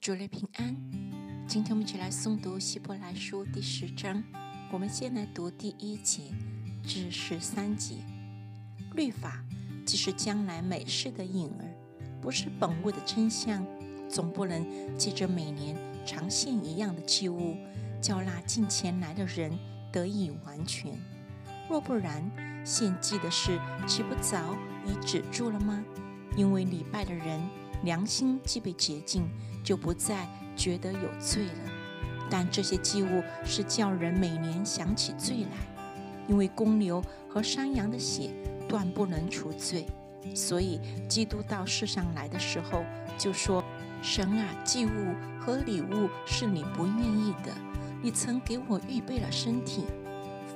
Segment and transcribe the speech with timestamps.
[0.00, 0.74] 主内平安。
[1.46, 4.24] 今天我们一起来诵读希伯来书第十章。
[4.72, 6.22] 我们先来读第一节
[6.82, 7.96] 至十三节。
[8.94, 9.44] 律法
[9.84, 11.68] 既是将来美事的影儿，
[12.18, 13.62] 不是本物的真相，
[14.08, 14.66] 总不能
[14.96, 15.76] 借着每年
[16.06, 17.58] 常献一样的祭物，
[18.00, 19.52] 叫那近前来的人
[19.92, 20.98] 得以完全。
[21.68, 22.24] 若不然，
[22.64, 24.56] 献祭的事岂不早
[24.86, 25.84] 已止住了吗？
[26.38, 27.38] 因为礼拜的人
[27.82, 29.28] 良心既被洁净。
[29.62, 30.26] 就不再
[30.56, 31.72] 觉得有罪了。
[32.30, 35.84] 但这些祭物是叫人每年想起罪来，
[36.26, 38.30] 因为公牛和山羊的血
[38.66, 39.86] 断不能除罪。
[40.34, 42.82] 所以基督到世上来的时候
[43.18, 43.62] 就说
[44.00, 47.52] ：“神啊，祭物和礼物是你不愿意的，
[48.02, 49.82] 你曾给我预备了身体；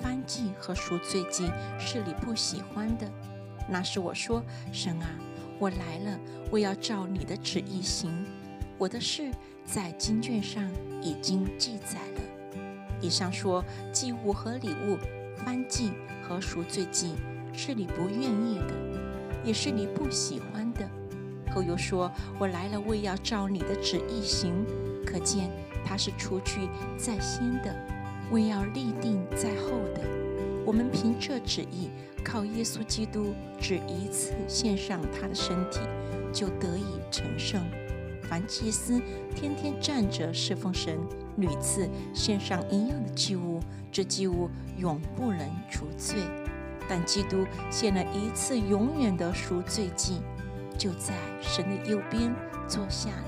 [0.00, 3.06] 翻祭和赎罪祭是你不喜欢的。
[3.68, 5.06] 那时我说：神啊，
[5.58, 6.18] 我来了，
[6.50, 8.24] 我要照你的旨意行。”
[8.76, 9.30] 我的事
[9.64, 10.68] 在经卷上
[11.00, 12.20] 已经记载了。
[13.00, 14.98] 以上说祭物和礼物、
[15.36, 17.14] 翻祭和赎罪祭
[17.52, 18.74] 是你不愿意的，
[19.44, 20.88] 也是你不喜欢的。
[21.54, 22.10] 后又说
[22.40, 24.52] ：“我来了，为要照你的旨意行。”
[25.06, 25.48] 可见
[25.84, 27.72] 他是出去在先的，
[28.32, 30.00] 为要立定在后的。
[30.66, 31.90] 我们凭这旨意，
[32.24, 35.80] 靠耶稣基督只一次献上他的身体，
[36.32, 37.62] 就得以成圣。
[38.22, 39.00] 凡祭司
[39.36, 40.98] 天天站着侍奉神，
[41.36, 43.60] 屡次献上一样的祭物，
[43.92, 46.16] 这祭物永不能除罪。
[46.88, 50.20] 但基督献了一次永远的赎罪祭，
[50.78, 52.34] 就在神的右边
[52.66, 53.24] 坐下了，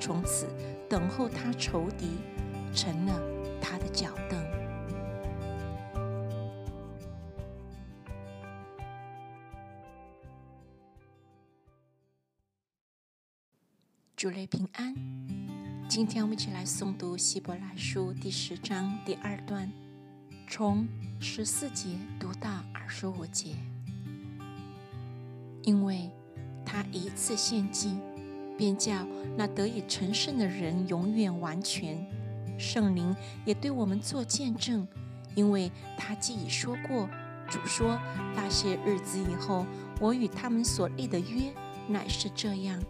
[0.00, 0.46] 从此
[0.88, 2.18] 等候他仇敌，
[2.74, 3.20] 成了
[3.60, 4.08] 他的脚
[14.16, 14.94] 主内平安。
[15.90, 19.70] 今天我们一起来诵读希伯来书第十章第二段，
[20.48, 20.88] 从
[21.20, 23.56] 十四节读到二十五节。
[25.64, 26.10] 因为
[26.64, 27.94] 他一次献祭，
[28.56, 32.02] 便叫那得以成圣的人永远完全。
[32.58, 33.14] 圣灵
[33.44, 34.88] 也对我们做见证，
[35.34, 37.06] 因为他既已说过，
[37.50, 38.00] 主说
[38.34, 39.66] 那些日子以后，
[40.00, 41.52] 我与他们所立的约
[41.86, 42.82] 乃是这样。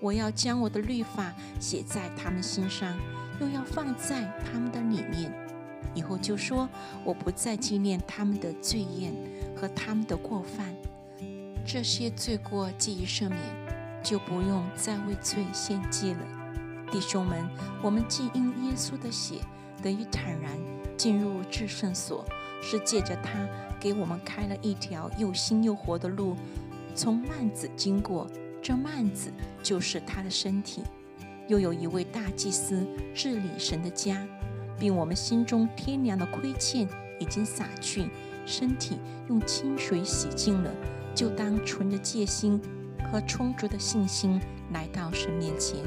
[0.00, 2.96] 我要将我的律法写在他们心上，
[3.40, 5.32] 又要放在他们的里面。
[5.94, 6.68] 以后就说，
[7.04, 9.10] 我不再纪念他们的罪孽
[9.56, 10.74] 和他们的过犯。
[11.64, 13.40] 这些罪过既已赦免，
[14.02, 16.20] 就不用再为罪献祭了。
[16.92, 17.48] 弟兄们，
[17.82, 19.36] 我们既因耶稣的血
[19.82, 20.52] 得以坦然
[20.96, 22.24] 进入至圣所，
[22.62, 23.48] 是借着他
[23.80, 26.36] 给我们开了一条又新又活的路，
[26.94, 28.26] 从幔子经过。
[28.66, 29.30] 这幔子
[29.62, 30.82] 就是他的身体，
[31.46, 32.84] 又有一位大祭司
[33.14, 34.26] 治理神的家，
[34.76, 36.88] 并我们心中天良的亏欠
[37.20, 38.08] 已经洒去，
[38.44, 40.70] 身体用清水洗净了，
[41.14, 42.60] 就当存着戒心
[43.08, 44.40] 和充足的信心
[44.72, 45.78] 来到神面前，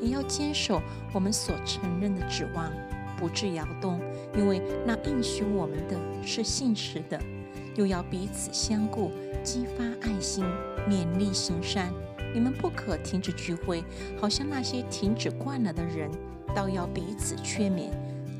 [0.00, 0.80] 也要坚守
[1.12, 2.72] 我们所承认的指望，
[3.18, 4.00] 不致摇动，
[4.34, 7.20] 因为那应许我们的是信实的。
[7.76, 9.12] 又要彼此相顾，
[9.46, 10.44] 激发爱心，
[10.88, 11.92] 勉励行善。
[12.34, 13.84] 你们不可停止聚会，
[14.20, 16.10] 好像那些停止惯了的人，
[16.52, 17.90] 倒要彼此劝勉。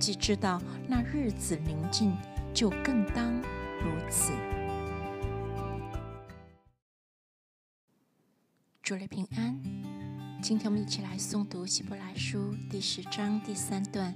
[0.01, 2.13] 既知道那日子临近，
[2.53, 3.33] 就更当
[3.81, 4.33] 如此。
[8.83, 9.57] 主内平安。
[10.43, 14.13] 今天我们一起来诵读希伯来书第十章第三段，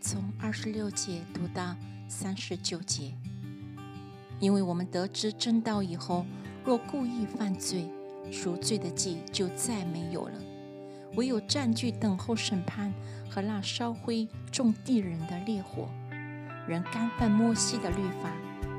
[0.00, 1.76] 从二十六节读到
[2.08, 3.12] 三十九节。
[4.40, 6.24] 因为我们得知真道以后，
[6.64, 7.88] 若故意犯罪，
[8.30, 10.34] 赎罪的祭就再没有了，
[11.16, 12.92] 唯有占据等候审判
[13.28, 15.88] 和那烧灰种地人的烈火。
[16.68, 18.30] 人干犯摩西的律法，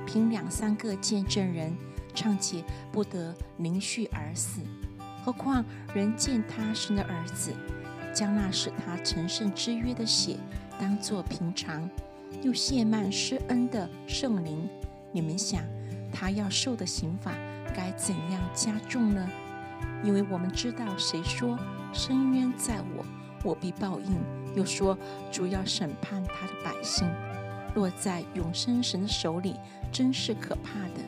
[0.05, 1.75] 凭两三个见证人，
[2.13, 4.61] 尚且不得凌续而死，
[5.25, 7.51] 何况人见他生的儿子，
[8.13, 10.37] 将那使他成圣之约的血
[10.79, 11.89] 当作平常，
[12.43, 14.69] 又亵慢施恩的圣灵。
[15.11, 15.61] 你们想，
[16.11, 17.31] 他要受的刑罚
[17.75, 19.29] 该怎样加重呢？
[20.03, 21.57] 因为我们知道，谁说
[21.91, 23.05] 深渊在我，
[23.43, 24.15] 我必报应；
[24.55, 24.97] 又说
[25.31, 27.09] 主要审判他的百姓，
[27.75, 29.55] 落在永生神的手里，
[29.91, 31.01] 真是可怕的。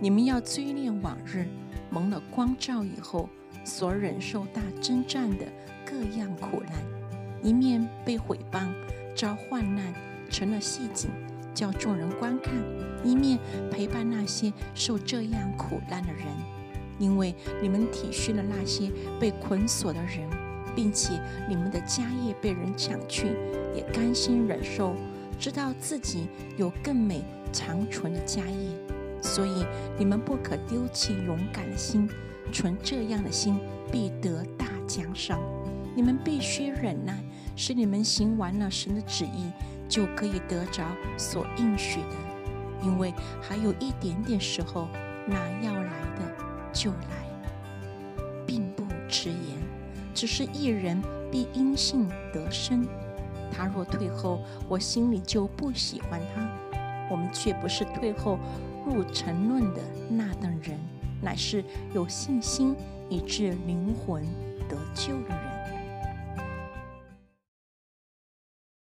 [0.00, 1.46] 你们要追念往日
[1.90, 3.28] 蒙了光照以后，
[3.64, 5.46] 所忍受大征战的
[5.84, 6.72] 各样苦难，
[7.42, 8.68] 一面被毁谤，
[9.14, 9.94] 遭患难，
[10.30, 11.10] 成了戏景。
[11.54, 12.52] 叫众人观看，
[13.04, 13.38] 一面
[13.70, 16.26] 陪伴那些受这样苦难的人，
[16.98, 18.90] 因为你们体恤了那些
[19.20, 20.28] 被捆锁的人，
[20.74, 23.28] 并且你们的家业被人抢去，
[23.74, 24.94] 也甘心忍受，
[25.38, 27.22] 知道自己有更美
[27.52, 28.68] 长存的家业，
[29.22, 29.64] 所以
[29.96, 32.08] 你们不可丢弃勇敢的心，
[32.52, 33.58] 存这样的心
[33.92, 35.38] 必得大奖赏。
[35.96, 37.22] 你们必须忍耐，
[37.54, 39.48] 使你们行完了神的旨意，
[39.88, 40.84] 就可以得着
[41.16, 42.16] 所应许的。
[42.82, 44.88] 因为还有一点点时候，
[45.26, 46.32] 那要来的
[46.72, 47.26] 就来，
[48.46, 49.38] 并不迟延。
[50.14, 52.86] 只是一人必因信得生。
[53.50, 56.48] 他若退后，我心里就不喜欢他。
[57.10, 58.38] 我们却不是退后
[58.86, 60.78] 入沉沦的那等人，
[61.22, 61.64] 乃是
[61.94, 62.74] 有信心
[63.08, 64.22] 以致灵魂
[64.68, 65.53] 得救的人。